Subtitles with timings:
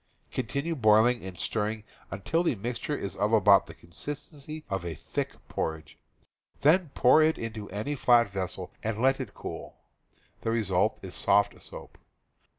[0.31, 5.95] Continue boiling and stirring until the mixture is of about the consistency of thick porridge;
[6.61, 9.81] then pour it into any flat vessel and let it TANNING PELTS 299 cool.
[10.41, 11.99] The result is soft soap.